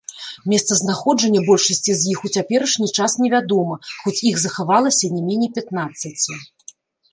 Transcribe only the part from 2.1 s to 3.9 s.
іх у цяперашні час невядома,